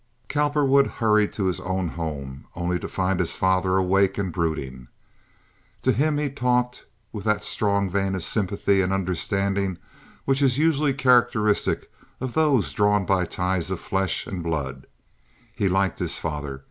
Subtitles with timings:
[0.29, 4.87] Cowperwood hurried to his own home only to find his father awake and brooding.
[5.83, 9.77] To him he talked with that strong vein of sympathy and understanding
[10.25, 14.87] which is usually characteristic of those drawn by ties of flesh and blood.
[15.55, 16.59] He liked his father.